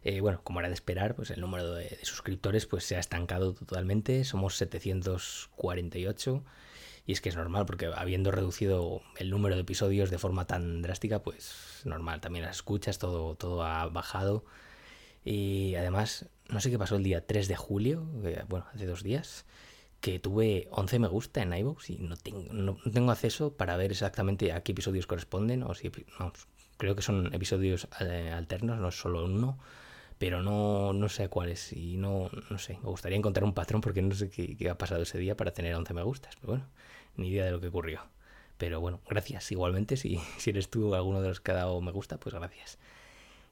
Eh, 0.04 0.22
bueno, 0.22 0.42
como 0.44 0.60
era 0.60 0.70
de 0.70 0.76
esperar, 0.76 1.16
pues 1.16 1.32
el 1.32 1.42
número 1.42 1.74
de, 1.74 1.98
suscriptores 2.04 2.66
pues 2.66 2.84
se 2.84 2.96
ha 2.96 3.00
estancado 3.00 3.54
totalmente. 3.54 4.24
Somos 4.24 4.56
748 4.58 6.44
y 7.08 7.12
es 7.14 7.22
que 7.22 7.30
es 7.30 7.36
normal 7.36 7.66
porque 7.66 7.90
habiendo 7.96 8.32
reducido 8.32 9.02
el 9.18 9.30
número 9.32 9.56
de 9.56 9.62
episodios 9.62 10.12
de 10.12 10.20
forma 10.20 10.46
tan 10.46 10.82
drástica, 10.82 11.24
pues 11.24 11.82
normal. 11.86 12.22
También 12.22 12.46
las 12.46 12.58
escuchas, 12.58 13.00
todo, 13.00 13.36
todo 13.36 13.64
ha 13.64 13.88
bajado. 13.88 14.46
Y 15.26 15.76
además, 15.76 16.28
no 16.48 16.62
sé 16.62 16.70
qué 16.70 16.78
pasó 16.78 16.96
el 16.96 17.04
día 17.04 17.26
3 17.26 17.48
de 17.48 17.56
julio, 17.56 18.06
bueno, 18.48 18.66
hace 18.74 18.86
dos 18.86 19.04
días 19.04 19.46
que 20.02 20.20
tuve 20.20 20.68
11 20.72 21.00
me 21.00 21.08
gusta 21.08 21.42
en 21.42 21.54
iVoox 21.54 21.90
y 21.90 21.98
no 21.98 22.16
tengo, 22.18 22.46
no, 22.52 22.78
tengo 22.92 23.12
acceso 23.12 23.54
para 23.54 23.78
ver 23.78 23.92
exactamente 23.92 24.54
a 24.54 24.62
qué 24.62 24.72
episodios 24.72 25.08
corresponden 25.08 25.64
o 25.64 25.74
si 25.74 25.92
creo 26.78 26.96
que 26.96 27.02
son 27.02 27.34
episodios 27.34 27.88
eh, 28.00 28.32
alternos, 28.32 28.80
no 28.80 28.90
es 28.90 28.96
solo 29.00 29.26
uno, 29.26 29.58
pero 30.18 30.42
no, 30.42 30.94
no 30.94 31.10
sé 31.10 31.30
cuáles 31.30 31.74
y 31.74 31.98
no, 31.98 32.30
no 32.50 32.58
sé, 32.60 32.78
me 32.84 32.90
gustaría 32.90 33.18
encontrar 33.18 33.44
un 33.44 33.54
patrón 33.54 33.82
porque 33.82 34.02
no 34.02 34.16
sé 34.16 34.30
qué, 34.30 34.56
qué, 34.56 34.70
ha 34.70 34.78
pasado 34.78 35.02
ese 35.02 35.18
día 35.18 35.36
para 35.36 35.52
tener 35.52 35.76
11 35.76 35.94
me 35.94 36.04
gustas, 36.04 36.36
pero 36.36 36.54
bueno, 36.54 36.66
ni 37.16 37.30
idea 37.30 37.46
de 37.46 37.52
lo 37.52 37.60
que 37.60 37.68
ocurrió. 37.68 38.02
Pero 38.58 38.82
bueno, 38.82 39.02
gracias 39.08 39.52
igualmente, 39.52 39.98
si, 39.98 40.20
si 40.38 40.52
eres 40.52 40.70
tú 40.70 40.96
alguno 40.96 41.22
de 41.22 41.30
los 41.30 41.42
que 41.42 41.52
ha 41.52 41.56
dado 41.56 41.82
me 41.82 41.92
gusta, 41.92 42.20
pues 42.20 42.36
gracias. 42.36 42.78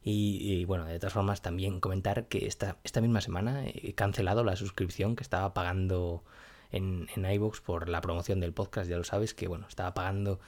Y, 0.08 0.66
bueno, 0.66 0.86
de 0.86 1.00
todas 1.00 1.14
formas 1.14 1.42
también 1.42 1.80
comentar 1.80 2.28
que 2.28 2.46
esta, 2.46 2.78
esta 2.84 3.02
misma 3.02 3.22
semana 3.22 3.64
he 3.66 3.94
cancelado 3.96 4.44
la 4.44 4.56
suscripción 4.56 5.16
que 5.16 5.24
estaba 5.24 5.56
pagando 5.56 6.24
en, 6.72 7.08
en 7.16 7.26
iVoox 7.26 7.62
por 7.62 7.90
la 7.90 8.02
promoción 8.02 8.40
del 8.40 8.54
podcast, 8.54 8.88
ya 8.88 8.98
lo 8.98 9.04
sabes, 9.04 9.34
que 9.34 9.48
bueno, 9.48 9.66
estaba 9.68 9.96
pagando, 9.96 10.40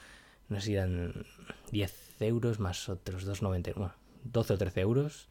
no 0.48 0.60
sé 0.60 0.66
si 0.66 0.74
eran 0.74 1.26
10 1.72 2.22
euros 2.22 2.60
más 2.60 2.88
otros 2.88 3.26
2,90, 3.26 3.74
bueno, 3.74 3.94
12 4.22 4.52
o 4.52 4.58
13 4.58 4.80
euros 4.80 5.28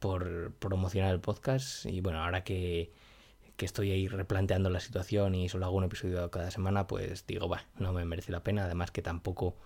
por 0.00 0.52
promocionar 0.58 1.14
el 1.14 1.20
podcast. 1.20 1.86
Y 1.86 2.00
bueno, 2.00 2.24
ahora 2.24 2.42
que, 2.42 2.90
que 3.56 3.64
estoy 3.64 3.92
ahí 3.92 4.08
replanteando 4.08 4.70
la 4.70 4.80
situación 4.80 5.36
y 5.36 5.48
solo 5.48 5.66
hago 5.66 5.76
un 5.76 5.84
episodio 5.84 6.32
cada 6.32 6.50
semana, 6.50 6.88
pues 6.88 7.28
digo, 7.28 7.48
va, 7.48 7.64
no 7.78 7.92
me 7.92 8.04
merece 8.04 8.32
la 8.32 8.42
pena, 8.42 8.64
además 8.64 8.90
que 8.90 9.02
tampoco 9.02 9.56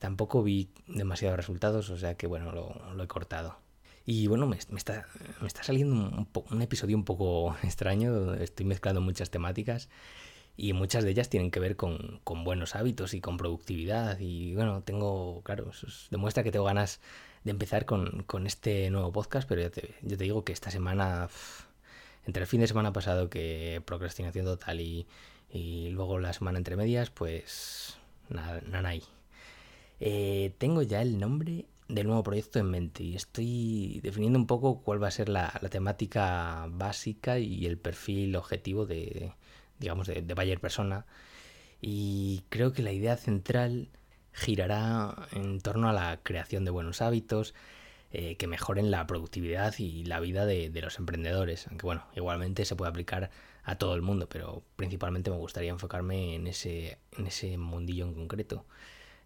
Tampoco 0.00 0.42
vi 0.42 0.70
demasiados 0.88 1.36
resultados, 1.36 1.90
o 1.90 1.98
sea 1.98 2.16
que 2.16 2.26
bueno, 2.26 2.52
lo, 2.52 3.04
he 3.04 3.06
cortado. 3.06 3.58
Y 4.06 4.26
bueno, 4.28 4.46
me, 4.46 4.56
está, 4.56 5.06
me 5.42 5.46
está 5.46 5.62
saliendo 5.62 5.94
un, 5.94 6.28
un, 6.50 6.62
episodio 6.62 6.96
un 6.96 7.04
poco 7.04 7.54
extraño, 7.62 8.34
estoy 8.34 8.64
mezclando 8.64 9.02
muchas 9.02 9.30
temáticas 9.30 9.90
y 10.56 10.72
muchas 10.72 11.04
de 11.04 11.10
ellas 11.10 11.28
tienen 11.28 11.50
que 11.50 11.60
ver 11.60 11.76
con, 11.76 12.20
con 12.24 12.44
buenos 12.44 12.76
hábitos 12.76 13.12
y 13.12 13.20
con 13.20 13.36
productividad. 13.36 14.18
Y 14.20 14.54
bueno, 14.54 14.82
tengo, 14.82 15.42
claro, 15.42 15.70
eso 15.70 15.86
demuestra 16.10 16.42
que 16.42 16.50
tengo 16.50 16.64
ganas 16.64 17.00
de 17.44 17.50
empezar 17.50 17.84
con, 17.84 18.22
con 18.24 18.46
este 18.46 18.88
nuevo 18.90 19.12
podcast, 19.12 19.46
pero 19.46 19.60
yo 19.60 19.70
te, 19.70 19.94
te, 20.06 20.16
digo 20.16 20.44
que 20.44 20.52
esta 20.52 20.70
semana, 20.70 21.28
entre 22.26 22.42
el 22.44 22.46
fin 22.46 22.60
de 22.60 22.68
semana 22.68 22.92
pasado 22.92 23.28
que 23.28 23.82
procrastinación 23.84 24.46
total 24.46 24.80
y, 24.80 25.06
y 25.50 25.90
luego 25.90 26.18
la 26.18 26.32
semana 26.32 26.56
entre 26.56 26.76
medias, 26.76 27.10
pues 27.10 27.98
nada, 28.30 28.62
nada 28.66 28.88
ahí. 28.88 29.02
Eh, 30.00 30.54
tengo 30.58 30.82
ya 30.82 31.02
el 31.02 31.18
nombre 31.18 31.66
del 31.88 32.06
nuevo 32.06 32.22
proyecto 32.22 32.58
en 32.58 32.70
mente 32.70 33.02
y 33.02 33.16
estoy 33.16 34.00
definiendo 34.02 34.38
un 34.38 34.46
poco 34.46 34.82
cuál 34.82 35.02
va 35.02 35.08
a 35.08 35.10
ser 35.10 35.28
la, 35.28 35.50
temática 35.70 36.66
básica 36.70 37.38
y 37.38 37.66
el 37.66 37.78
perfil 37.78 38.34
objetivo 38.36 38.86
de, 38.86 39.32
digamos, 39.78 40.06
de, 40.06 40.22
Bayer 40.34 40.60
Persona. 40.60 41.06
Y 41.82 42.44
creo 42.48 42.72
que 42.72 42.82
la 42.82 42.92
idea 42.92 43.16
central 43.16 43.88
girará 44.32 45.28
en 45.32 45.60
torno 45.60 45.88
a 45.88 45.92
la 45.92 46.20
creación 46.22 46.64
de 46.64 46.70
buenos 46.70 47.02
hábitos 47.02 47.54
eh, 48.12 48.36
que 48.36 48.46
mejoren 48.46 48.90
la 48.90 49.06
productividad 49.06 49.74
y 49.78 50.04
la 50.04 50.20
vida 50.20 50.46
de, 50.46 50.70
de, 50.70 50.82
los 50.82 50.98
emprendedores. 50.98 51.66
Aunque 51.68 51.86
bueno, 51.86 52.06
igualmente 52.16 52.64
se 52.64 52.76
puede 52.76 52.90
aplicar 52.90 53.30
a 53.64 53.76
todo 53.76 53.94
el 53.94 54.02
mundo, 54.02 54.28
pero 54.28 54.62
principalmente 54.76 55.30
me 55.30 55.36
gustaría 55.36 55.70
enfocarme 55.70 56.34
en 56.34 56.46
ese, 56.46 56.98
en 57.18 57.26
ese 57.26 57.56
mundillo 57.58 58.06
en 58.06 58.14
concreto. 58.14 58.64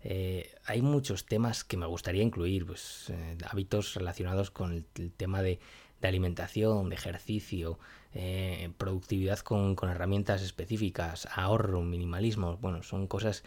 Eh, 0.07 0.55
hay 0.67 0.83
muchos 0.83 1.25
temas 1.25 1.65
que 1.65 1.79
me 1.79 1.87
gustaría 1.87 2.23
incluir, 2.23 2.67
pues 2.67 3.07
eh, 3.09 3.39
hábitos 3.49 3.95
relacionados 3.95 4.51
con 4.51 4.73
el, 4.73 5.13
tema 5.13 5.41
de, 5.41 5.59
de 6.03 6.09
alimentación, 6.09 6.91
de 6.91 6.95
ejercicio, 6.95 7.79
eh, 8.13 8.71
productividad 8.77 9.39
con, 9.39 9.77
herramientas 9.89 10.43
específicas, 10.43 11.27
ahorro, 11.35 11.81
minimalismo, 11.81 12.59
bueno, 12.59 12.83
son 12.83 13.07
cosas 13.07 13.45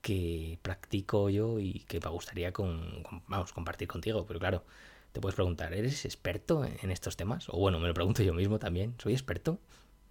que 0.00 0.58
practico 0.62 1.28
yo 1.28 1.58
y 1.58 1.80
que 1.88 1.98
me 2.00 2.08
gustaría 2.08 2.52
con, 2.52 3.02
vamos, 3.26 3.52
compartir 3.52 3.88
contigo, 3.88 4.24
pero 4.26 4.38
claro, 4.38 4.64
te 5.12 5.20
puedes 5.20 5.34
preguntar, 5.34 5.74
¿eres 5.74 6.04
experto 6.04 6.64
en 6.64 6.92
estos 6.92 7.16
temas? 7.16 7.48
O 7.48 7.58
bueno, 7.58 7.80
me 7.80 7.88
lo 7.88 7.94
pregunto 7.94 8.22
yo 8.22 8.32
mismo 8.32 8.60
también, 8.60 8.94
¿soy 8.98 9.12
experto? 9.12 9.58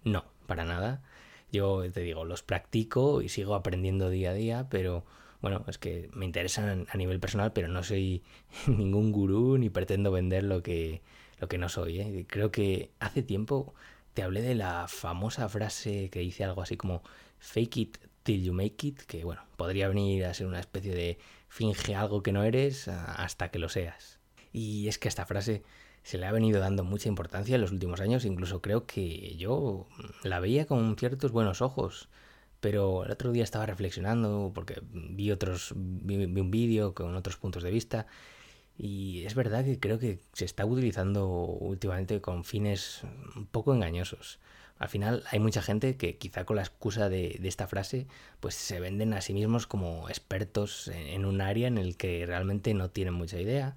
No, 0.04 0.24
para 0.46 0.64
nada. 0.64 1.02
Yo 1.50 1.90
te 1.90 2.00
digo, 2.02 2.24
los 2.24 2.42
practico 2.42 3.22
y 3.22 3.28
sigo 3.28 3.54
aprendiendo 3.54 4.10
día 4.10 4.30
a 4.30 4.34
día, 4.34 4.66
pero 4.70 5.04
bueno, 5.40 5.64
es 5.68 5.78
que 5.78 6.10
me 6.12 6.24
interesan 6.24 6.86
a 6.90 6.96
nivel 6.96 7.20
personal, 7.20 7.52
pero 7.52 7.68
no 7.68 7.82
soy 7.82 8.22
ningún 8.66 9.12
gurú 9.12 9.58
ni 9.58 9.70
pretendo 9.70 10.12
vender 10.12 10.44
lo 10.44 10.62
que, 10.62 11.02
lo 11.38 11.48
que 11.48 11.58
no 11.58 11.68
soy. 11.68 12.00
¿eh? 12.00 12.26
Creo 12.28 12.50
que 12.50 12.90
hace 13.00 13.22
tiempo 13.22 13.74
te 14.14 14.22
hablé 14.22 14.42
de 14.42 14.54
la 14.54 14.86
famosa 14.88 15.48
frase 15.48 16.10
que 16.10 16.20
dice 16.20 16.44
algo 16.44 16.62
así 16.62 16.76
como 16.76 17.02
fake 17.38 17.76
it 17.76 17.98
till 18.22 18.42
you 18.42 18.52
make 18.52 18.86
it, 18.86 19.00
que 19.02 19.24
bueno, 19.24 19.42
podría 19.56 19.88
venir 19.88 20.24
a 20.26 20.34
ser 20.34 20.46
una 20.46 20.60
especie 20.60 20.94
de 20.94 21.18
finge 21.48 21.94
algo 21.94 22.22
que 22.22 22.32
no 22.32 22.44
eres 22.44 22.88
hasta 22.88 23.50
que 23.50 23.58
lo 23.58 23.68
seas. 23.68 24.18
Y 24.52 24.88
es 24.88 24.98
que 24.98 25.08
esta 25.08 25.26
frase 25.26 25.62
se 26.02 26.18
le 26.18 26.26
ha 26.26 26.32
venido 26.32 26.60
dando 26.60 26.84
mucha 26.84 27.08
importancia 27.08 27.54
en 27.54 27.60
los 27.60 27.72
últimos 27.72 28.00
años, 28.00 28.24
incluso 28.24 28.60
creo 28.60 28.86
que 28.86 29.36
yo 29.36 29.86
la 30.22 30.40
veía 30.40 30.66
con 30.66 30.96
ciertos 30.96 31.32
buenos 31.32 31.62
ojos. 31.62 32.08
Pero 32.60 33.04
el 33.04 33.10
otro 33.10 33.32
día 33.32 33.44
estaba 33.44 33.66
reflexionando 33.66 34.52
porque 34.54 34.82
vi 34.92 35.30
otros 35.30 35.72
vi, 35.76 36.24
un 36.24 36.50
vídeo 36.50 36.94
con 36.94 37.14
otros 37.16 37.36
puntos 37.36 37.62
de 37.62 37.70
vista 37.70 38.06
y 38.76 39.24
es 39.26 39.34
verdad 39.34 39.64
que 39.64 39.78
creo 39.78 39.98
que 39.98 40.20
se 40.32 40.44
está 40.44 40.64
utilizando 40.64 41.26
últimamente 41.28 42.20
con 42.20 42.44
fines 42.44 43.02
un 43.36 43.46
poco 43.46 43.74
engañosos. 43.74 44.38
Al 44.78 44.88
final 44.88 45.22
hay 45.30 45.40
mucha 45.40 45.60
gente 45.60 45.96
que 45.96 46.16
quizá 46.16 46.46
con 46.46 46.56
la 46.56 46.62
excusa 46.62 47.10
de, 47.10 47.36
de 47.38 47.48
esta 47.48 47.66
frase 47.66 48.06
pues 48.40 48.54
se 48.54 48.80
venden 48.80 49.12
a 49.12 49.20
sí 49.20 49.34
mismos 49.34 49.66
como 49.66 50.08
expertos 50.08 50.88
en, 50.88 51.06
en, 51.08 51.24
un 51.26 51.42
área 51.42 51.68
en 51.68 51.76
el 51.76 51.98
que 51.98 52.24
realmente 52.24 52.72
no 52.72 52.88
tienen 52.88 53.12
mucha 53.12 53.38
idea 53.38 53.76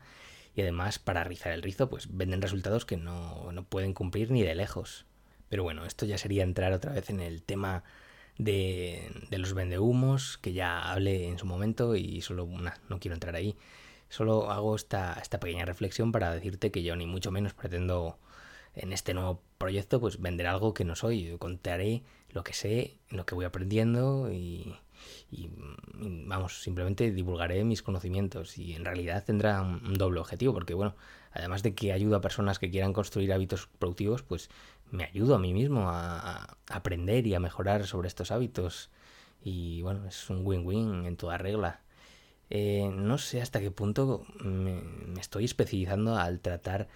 y 0.56 0.62
además 0.62 1.00
para 1.00 1.24
rizar 1.26 1.52
el 1.52 1.62
rizo 1.62 1.90
pues 1.90 2.08
venden 2.16 2.42
resultados 2.42 2.86
que 2.86 2.96
no, 2.96 3.52
no 3.52 3.64
pueden 3.66 3.94
cumplir 3.94 4.32
ni 4.32 4.44
de 4.44 4.56
lejos. 4.56 5.06
Pero 5.50 5.64
bueno, 5.64 5.86
esto 5.86 6.06
ya 6.06 6.18
sería 6.18 6.44
entrar 6.44 6.74
otra 6.74 6.94
vez 6.94 7.10
en 7.10 7.20
el 7.20 7.44
tema 7.44 7.84
de, 8.38 9.12
los 9.32 9.54
vendehumos, 9.54 10.38
que 10.38 10.54
ya 10.54 10.92
hablé 10.92 11.28
en 11.28 11.38
su 11.38 11.46
momento 11.46 11.96
y 11.96 12.22
solo 12.22 12.48
no 12.90 13.00
quiero 13.00 13.16
entrar 13.16 13.36
ahí. 13.36 13.56
Solo 14.10 14.52
hago 14.52 14.76
esta, 14.76 15.14
esta 15.22 15.40
pequeña 15.40 15.66
reflexión 15.66 16.12
para 16.12 16.34
decirte 16.34 16.72
que 16.72 16.84
yo 16.84 16.96
ni 16.96 17.06
mucho 17.06 17.32
menos 17.32 17.54
pretendo 17.54 18.20
en 18.76 18.94
este 18.94 19.14
nuevo 19.14 19.42
proyecto 19.58 20.00
pues 20.00 20.22
vender 20.22 20.48
algo 20.48 20.74
que 20.74 20.86
no 20.86 20.96
soy. 20.96 21.24
Yo 21.24 21.40
contaré 21.40 22.04
lo 22.30 22.44
que 22.44 22.54
sé, 22.54 22.98
lo 23.10 23.26
que 23.26 23.36
voy 23.36 23.46
aprendiendo 23.46 24.32
y, 24.32 24.76
y, 25.32 25.50
vamos, 26.26 26.62
simplemente 26.62 27.12
divulgaré 27.12 27.64
mis 27.64 27.82
conocimientos 27.82 28.58
y 28.58 28.74
en 28.74 28.86
realidad 28.86 29.24
tendrá 29.24 29.62
un 29.62 29.94
doble 29.94 30.20
objetivo 30.20 30.54
porque 30.54 30.74
bueno, 30.74 30.96
además 31.32 31.64
de 31.64 31.76
que 31.76 31.92
ayuda 31.92 32.18
a 32.18 32.22
personas 32.22 32.60
que 32.60 32.70
quieran 32.70 32.94
construir 32.94 33.34
hábitos 33.34 33.68
productivos, 33.80 34.24
pues 34.24 34.50
me 34.94 35.06
ayudo 35.06 35.36
a 35.36 35.40
mí 35.40 35.54
mismo 35.54 35.90
a, 35.90 36.58
aprender 36.70 37.26
y 37.28 37.34
a 37.34 37.40
mejorar 37.40 37.88
sobre 37.88 38.08
estos 38.08 38.32
hábitos. 38.32 38.92
Y 39.44 39.82
bueno, 39.82 40.06
es 40.08 40.30
un 40.30 40.46
win-win 40.46 41.06
en 41.06 41.18
toda 41.18 41.38
regla. 41.38 41.82
Eh, 42.50 42.90
no 42.94 43.18
sé 43.18 43.42
hasta 43.42 43.60
qué 43.60 43.72
punto 43.72 44.26
me, 44.40 44.82
estoy 45.20 45.46
especializando 45.46 46.16
al 46.18 46.40
tratar 46.40 46.88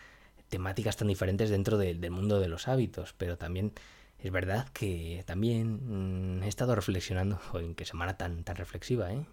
temáticas 0.47 0.97
tan 0.97 1.07
diferentes 1.07 1.49
dentro 1.49 1.77
del 1.77 2.11
mundo 2.11 2.39
de 2.39 2.47
los 2.47 2.67
hábitos, 2.67 3.13
pero 3.17 3.37
también 3.37 3.73
es 4.19 4.31
verdad 4.31 4.69
que 4.69 5.23
también 5.25 6.37
mm, 6.39 6.43
he 6.43 6.47
estado 6.47 6.75
reflexionando, 6.75 7.39
en 7.55 7.75
qué 7.75 7.85
semana 7.85 8.15
tan, 8.17 8.43
tan 8.43 8.55
reflexiva, 8.57 9.11
¿eh? 9.11 9.25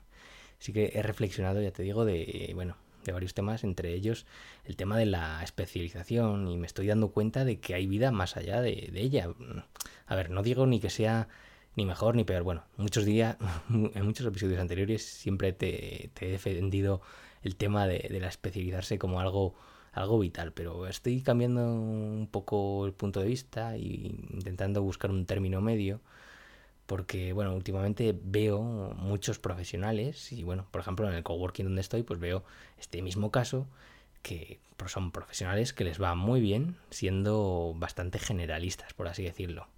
Sí 0.58 0.72
que 0.72 0.92
he 0.94 1.02
reflexionado, 1.02 1.60
ya 1.60 1.72
te 1.72 1.82
digo, 1.82 2.06
de, 2.06 2.50
bueno, 2.54 2.76
de 3.10 3.12
varios 3.12 3.34
temas, 3.34 3.64
entre 3.64 3.94
ellos 3.94 4.26
el 4.64 4.76
tema 4.76 4.96
de 4.98 5.06
la 5.06 5.42
especialización 5.42 6.48
y 6.48 6.56
me 6.56 6.66
estoy 6.66 6.86
dando 6.86 7.08
cuenta 7.08 7.44
de 7.44 7.60
que 7.60 7.74
hay 7.74 7.86
vida 7.86 8.10
más 8.10 8.36
allá 8.36 8.60
de, 8.60 8.90
ella. 8.94 9.28
A 10.06 10.14
ver, 10.14 10.30
no 10.30 10.42
digo 10.42 10.66
ni 10.66 10.80
que 10.80 10.90
sea 10.90 11.28
ni 11.76 11.86
mejor 11.86 12.14
ni 12.16 12.24
peor. 12.24 12.42
Bueno, 12.42 12.64
muchos 12.76 13.04
días, 13.04 13.36
en 13.70 14.04
muchos 14.04 14.26
episodios 14.26 14.60
anteriores 14.60 15.04
siempre 15.04 15.52
te, 15.52 16.10
he 16.20 16.28
defendido 16.28 17.02
el 17.42 17.56
tema 17.56 17.86
de, 17.86 18.08
la 18.20 18.28
especializarse 18.28 18.98
como 18.98 19.20
algo, 19.20 19.54
algo 19.92 20.18
vital, 20.18 20.52
pero 20.52 20.86
estoy 20.86 21.20
cambiando 21.20 21.62
un 21.62 22.28
poco 22.30 22.86
el 22.86 22.92
punto 22.92 23.20
de 23.20 23.26
vista 23.26 23.76
e 23.76 23.80
intentando 23.80 24.82
buscar 24.82 25.10
un 25.10 25.26
término 25.26 25.60
medio 25.60 26.00
porque 26.86 27.32
bueno, 27.32 27.54
últimamente 27.54 28.14
veo 28.22 28.62
muchos 28.62 29.38
profesionales 29.38 30.32
y 30.32 30.44
bueno, 30.44 30.66
por 30.70 30.80
ejemplo 30.80 31.08
en 31.08 31.14
el 31.14 31.22
coworking 31.22 31.66
donde 31.66 31.80
estoy 31.80 32.02
pues 32.02 32.20
veo 32.20 32.44
este 32.78 33.00
mismo 33.02 33.30
caso 33.30 33.66
que 34.22 34.58
son 34.88 35.12
profesionales 35.12 35.72
que 35.72 35.84
les 35.84 36.00
va 36.00 36.14
muy 36.14 36.40
bien 36.40 36.76
siendo 36.90 37.74
bastante 37.76 38.18
generalistas, 38.18 38.92
por 38.94 39.08
así 39.08 39.22
decirlo. 39.22 39.68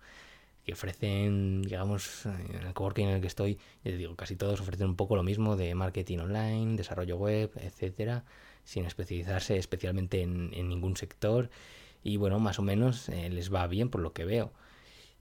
Que 0.65 0.73
ofrecen, 0.73 1.63
digamos, 1.63 2.27
en 2.27 2.67
el 2.67 2.75
coworking 2.75 3.09
en 3.09 3.15
el 3.17 3.21
que 3.21 3.29
estoy, 3.29 3.55
ya 3.85 3.93
te 3.93 3.97
digo, 3.97 4.17
casi 4.17 4.35
todos 4.35 4.61
ofrecen 4.61 4.89
un 4.89 4.97
poco 4.97 5.15
lo 5.15 5.23
mismo 5.23 5.57
de 5.57 5.75
marketing 5.75 6.19
online, 6.19 6.77
desarrollo 6.77 7.17
web, 7.17 7.53
etcétera, 7.57 8.25
sin 8.65 8.85
especializarse 8.85 9.59
especialmente 9.59 10.23
en, 10.23 10.51
ningún 10.51 10.97
sector. 10.97 11.51
Y 12.03 12.17
bueno, 12.17 12.41
más 12.41 12.59
o 12.59 12.63
menos 12.63 13.09
eh, 13.09 13.31
les 13.31 13.53
va 13.53 13.67
bien 13.69 13.91
por 13.91 14.01
lo 14.01 14.13
que 14.13 14.25
veo. 14.25 14.53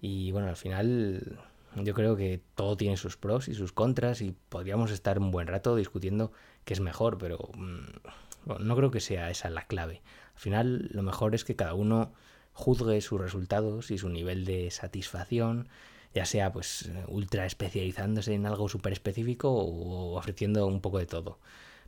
Y 0.02 0.32
bueno, 0.32 0.50
al 0.50 0.56
final 0.56 1.40
yo 1.76 1.94
creo 1.94 2.16
que 2.16 2.42
todo 2.56 2.78
tiene 2.78 2.98
sus 2.98 3.18
pros 3.18 3.48
y 3.48 3.54
sus 3.54 3.72
contras 3.72 4.22
y 4.22 4.36
podríamos 4.50 4.92
estar 4.92 5.20
un 5.20 5.32
buen 5.32 5.48
rato 5.48 5.76
discutiendo 5.76 6.32
qué 6.64 6.74
es 6.74 6.80
mejor, 6.80 7.18
pero 7.18 7.50
mm, 7.56 8.64
no 8.64 8.76
creo 8.76 8.92
que 8.92 9.00
sea 9.00 9.30
esa 9.30 9.50
la 9.50 9.68
clave. 9.68 10.02
Al 10.34 10.40
final 10.40 10.90
lo 10.92 11.04
mejor 11.04 11.36
es 11.36 11.44
que 11.44 11.56
cada 11.56 11.74
uno 11.74 12.14
juzgue 12.54 13.02
sus 13.02 13.20
resultados 13.20 13.92
y 13.92 13.98
su 13.98 14.10
nivel 14.10 14.46
de 14.46 14.72
satisfacción, 14.72 15.68
ya 16.14 16.26
sea 16.26 16.54
pues 16.54 16.90
ultra 17.08 17.46
especializándose 17.46 18.34
en 18.34 18.46
algo 18.46 18.70
súper 18.70 18.94
específico 18.94 19.52
o 19.52 20.18
ofreciendo 20.18 20.66
un 20.68 20.82
poco 20.82 21.00
de 21.00 21.06
todo. 21.06 21.40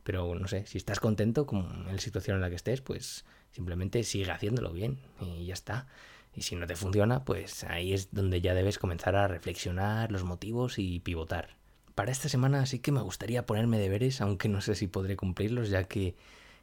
Pero 0.04 0.34
no 0.34 0.48
sé, 0.48 0.66
si 0.66 0.78
estás 0.78 1.00
contento 1.00 1.46
con 1.46 1.86
la 1.86 1.98
situación 1.98 2.36
en 2.36 2.42
la 2.42 2.50
que 2.50 2.56
estés, 2.56 2.80
pues 2.80 3.24
simplemente 3.50 4.04
sigue 4.04 4.30
haciéndolo 4.30 4.72
bien 4.72 4.98
y 5.20 5.46
ya 5.46 5.54
está. 5.54 5.86
Y 6.34 6.42
si 6.42 6.56
no 6.56 6.66
te 6.66 6.76
funciona, 6.76 7.24
pues 7.24 7.64
ahí 7.64 7.92
es 7.92 8.14
donde 8.14 8.40
ya 8.40 8.54
debes 8.54 8.78
comenzar 8.78 9.16
a 9.16 9.28
reflexionar 9.28 10.12
los 10.12 10.24
motivos 10.24 10.78
y 10.78 11.00
pivotar. 11.00 11.56
Para 11.94 12.12
esta 12.12 12.28
semana 12.28 12.64
sí 12.66 12.78
que 12.78 12.92
me 12.92 13.00
gustaría 13.00 13.44
ponerme 13.44 13.78
deberes, 13.78 14.20
aunque 14.20 14.48
no 14.48 14.60
sé 14.60 14.74
si 14.74 14.86
podré 14.86 15.16
cumplirlos, 15.16 15.68
ya 15.68 15.84
que 15.84 16.14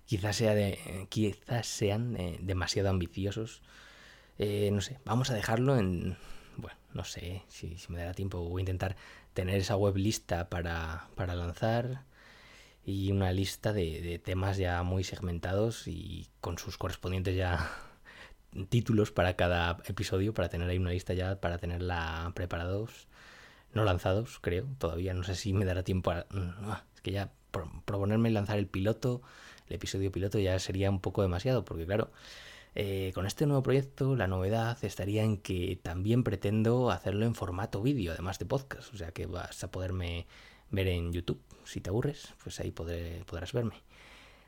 quizás, 0.05 0.37
sea 0.37 0.55
de, 0.55 1.07
quizás 1.09 1.67
sean 1.67 2.15
eh, 2.17 2.39
demasiado 2.41 2.89
ambiciosos. 2.89 3.61
Eh, 4.37 4.69
no 4.71 4.81
sé, 4.81 4.99
vamos 5.05 5.29
a 5.31 5.33
dejarlo 5.33 5.77
en... 5.77 6.17
Bueno, 6.57 6.77
no 6.93 7.03
sé 7.03 7.43
si, 7.49 7.75
me 7.89 7.99
dará 7.99 8.13
tiempo. 8.13 8.39
Voy 8.47 8.61
a 8.61 8.63
intentar 8.63 8.95
tener 9.33 9.57
esa 9.59 9.75
web 9.75 9.97
lista 9.97 10.49
para, 10.49 11.09
para 11.15 11.35
lanzar 11.35 12.05
y 12.85 13.11
una 13.11 13.31
lista 13.33 13.73
de, 13.73 14.01
de 14.01 14.19
temas 14.19 14.57
ya 14.57 14.83
muy 14.83 15.03
segmentados 15.03 15.87
y 15.87 16.29
con 16.39 16.57
sus 16.57 16.77
correspondientes 16.77 17.35
ya 17.35 17.69
títulos 18.69 19.11
para 19.11 19.35
cada 19.35 19.77
episodio, 19.85 20.33
para 20.33 20.49
tener 20.49 20.69
ahí 20.69 20.77
una 20.77 20.91
lista 20.91 21.13
ya, 21.13 21.39
para 21.39 21.57
tenerla 21.57 22.31
preparados, 22.35 23.07
no 23.73 23.83
lanzados, 23.83 24.39
creo, 24.39 24.65
todavía 24.77 25.13
no 25.13 25.23
sé 25.23 25.35
si 25.35 25.53
me 25.53 25.65
dará 25.65 25.83
tiempo 25.83 26.11
a... 26.11 26.25
Mm, 26.31 26.69
ah, 26.69 26.83
es 26.95 27.01
que 27.01 27.11
ya 27.11 27.31
proponerme 27.51 28.29
lanzar 28.31 28.57
el 28.57 28.67
piloto, 28.67 29.21
el 29.67 29.75
episodio 29.75 30.11
piloto 30.11 30.39
ya 30.39 30.59
sería 30.59 30.89
un 30.89 30.99
poco 30.99 31.21
demasiado, 31.21 31.63
porque 31.65 31.85
claro, 31.85 32.11
eh, 32.75 33.11
con 33.15 33.25
este 33.25 33.45
nuevo 33.45 33.63
proyecto 33.63 34.15
la 34.15 34.27
novedad 34.27 34.77
estaría 34.83 35.23
en 35.23 35.37
que 35.37 35.79
también 35.81 36.23
pretendo 36.23 36.91
hacerlo 36.91 37.25
en 37.25 37.35
formato 37.35 37.81
vídeo, 37.81 38.11
además 38.11 38.39
de 38.39 38.45
podcast, 38.45 38.93
o 38.93 38.97
sea 38.97 39.11
que 39.11 39.25
vas 39.27 39.63
a 39.63 39.71
poderme 39.71 40.27
ver 40.71 40.87
en 40.87 41.13
YouTube. 41.13 41.41
Si 41.63 41.79
te 41.81 41.89
aburres, 41.89 42.33
pues 42.43 42.59
ahí 42.59 42.71
podrás 42.71 43.53
verme. 43.53 43.75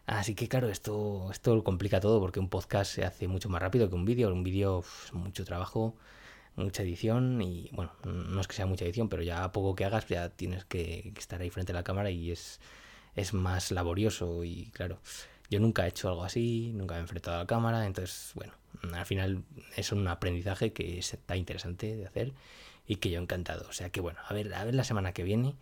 Así 0.08 0.36
que 0.36 0.48
claro, 0.48 0.70
esto, 0.70 1.28
esto 1.32 1.54
lo 1.54 1.64
complica 1.66 2.00
todo 2.00 2.22
porque 2.22 2.40
un 2.40 2.50
podcast 2.50 2.94
se 2.94 3.04
hace 3.04 3.28
mucho 3.28 3.50
más 3.50 3.62
rápido 3.62 3.90
que 3.90 3.96
un 3.96 4.06
vídeo. 4.06 4.32
Un 4.32 4.44
vídeo 4.44 4.80
es 4.80 5.14
mucho 5.14 5.44
trabajo, 5.44 5.96
mucha 6.56 6.82
edición 6.84 7.42
y 7.42 7.70
bueno, 7.74 7.92
no 8.06 8.40
es 8.40 8.48
que 8.48 8.56
sea 8.56 8.66
mucha 8.66 8.86
edición, 8.86 9.10
pero 9.10 9.22
ya 9.22 9.44
a 9.44 9.52
poco 9.52 9.76
que 9.76 9.84
hagas 9.84 10.08
ya 10.08 10.30
tienes 10.30 10.64
que, 10.64 11.14
estar 11.18 11.42
ahí 11.42 11.50
frente 11.50 11.74
a 11.74 11.76
la 11.76 11.84
cámara 11.84 12.10
y 12.10 12.32
es, 12.32 12.62
es 13.16 13.34
más 13.34 13.72
laborioso 13.72 14.46
y 14.46 14.68
claro, 14.72 15.00
yo 15.50 15.60
nunca 15.60 15.86
he 15.86 15.90
hecho 15.90 16.08
algo 16.08 16.24
así, 16.24 16.72
nunca 16.74 16.96
me 16.96 17.00
he 17.00 17.02
enfrentado 17.02 17.38
a 17.38 17.40
la 17.42 17.48
cámara, 17.48 17.86
entonces 17.86 18.32
bueno, 18.34 18.54
al 18.94 19.06
final 19.06 19.44
es 19.76 19.92
un 19.92 20.08
aprendizaje 20.08 20.72
que 20.72 21.00
está 21.00 21.36
interesante 21.36 21.98
de 21.98 22.06
hacer 22.08 22.34
y 22.88 22.96
que 22.96 23.10
yo 23.10 23.20
encantado. 23.20 23.68
O 23.68 23.74
sea 23.74 23.90
que 23.90 24.00
bueno, 24.00 24.20
a 24.26 24.34
ver, 24.34 24.54
a 24.54 24.64
ver 24.64 24.74
la 24.74 24.86
semana 24.86 25.12
que 25.12 25.24
viene 25.24 25.56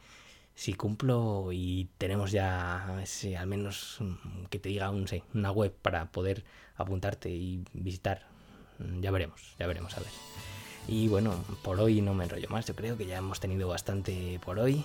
si 0.56 0.74
cumplo 0.74 1.52
y 1.52 1.90
tenemos 1.98 2.32
ya 2.32 2.86
al 3.38 3.48
menos 3.48 3.98
mm, 4.00 4.46
que 4.50 4.58
te 4.58 4.70
diga 4.70 4.90
un, 4.90 5.06
una 5.34 5.52
web 5.52 5.74
para 5.82 6.12
poder 6.12 6.44
apuntarte 6.78 7.30
y 7.30 7.64
visitar, 7.74 8.26
mm, 8.80 9.02
ya 9.02 9.12
veremos, 9.12 9.56
ya 9.60 9.68
veremos 9.68 9.96
a 9.98 10.00
ver. 10.00 10.10
Y 10.88 11.08
bueno, 11.08 11.34
por 11.64 11.80
hoy 11.80 12.02
no 12.02 12.14
me 12.14 12.24
enrollo 12.24 12.48
más, 12.50 12.66
yo 12.66 12.76
creo 12.76 12.98
que 12.98 13.06
ya 13.06 13.18
hemos 13.18 13.40
tenido 13.40 13.68
bastante 13.68 14.40
por 14.44 14.60
hoy. 14.60 14.84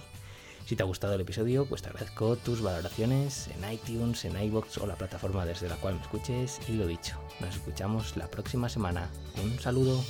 Si 0.66 0.76
te 0.76 0.82
ha 0.82 0.86
gustado 0.86 1.14
el 1.14 1.20
episodio, 1.20 1.66
pues 1.66 1.82
te 1.82 1.88
agradezco 1.88 2.36
tus 2.36 2.62
valoraciones 2.62 3.48
en 3.48 3.72
iTunes, 3.72 4.24
en 4.24 4.40
iBox 4.40 4.78
o 4.78 4.86
la 4.86 4.94
plataforma 4.94 5.44
desde 5.44 5.68
la 5.68 5.76
cual 5.76 5.94
me 5.94 6.00
escuches. 6.02 6.60
Y 6.68 6.74
lo 6.74 6.86
dicho, 6.86 7.18
nos 7.40 7.56
escuchamos 7.56 8.16
la 8.16 8.28
próxima 8.28 8.68
semana. 8.68 9.10
Un 9.42 9.58
saludo. 9.58 10.00